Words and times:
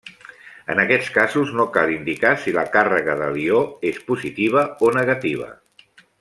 En 0.75 0.79
aquests 0.83 1.09
casos 1.17 1.51
no 1.59 1.65
cal 1.75 1.93
indicar 1.97 2.31
si 2.45 2.53
la 2.57 2.63
càrrega 2.77 3.15
de 3.21 3.27
l'ió 3.37 3.61
és 3.93 4.01
positiva 4.09 4.65
o 4.89 4.91
negativa. 4.99 5.53